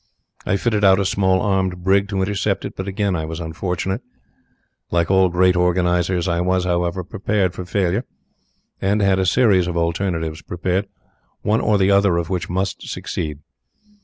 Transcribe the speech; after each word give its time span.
I 0.47 0.57
fitted 0.57 0.83
out 0.83 0.99
a 0.99 1.05
small 1.05 1.41
armed 1.41 1.83
brig 1.83 2.07
to 2.09 2.19
intercept 2.23 2.65
it, 2.65 2.75
but 2.75 2.87
again 2.87 3.15
I 3.15 3.23
was 3.23 3.39
unfortunate. 3.39 4.01
Like 4.89 5.11
all 5.11 5.29
great 5.29 5.55
organizers 5.55 6.27
I 6.27 6.41
was, 6.41 6.63
however, 6.63 7.03
prepared 7.03 7.53
for 7.53 7.65
failure, 7.65 8.05
and 8.81 9.03
had 9.03 9.19
a 9.19 9.27
series 9.27 9.67
of 9.67 9.77
alternatives 9.77 10.41
prepared, 10.41 10.87
one 11.43 11.61
or 11.61 11.77
the 11.77 11.91
other 11.91 12.17
of 12.17 12.31
which 12.31 12.49
must 12.49 12.89
succeed. 12.89 13.41